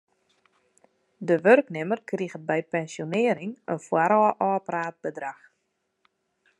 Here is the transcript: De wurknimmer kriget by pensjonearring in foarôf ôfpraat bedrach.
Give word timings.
De 1.27 1.35
wurknimmer 1.45 1.99
kriget 2.09 2.43
by 2.49 2.59
pensjonearring 2.71 3.53
in 3.73 3.79
foarôf 3.87 4.37
ôfpraat 4.51 4.95
bedrach. 5.03 5.41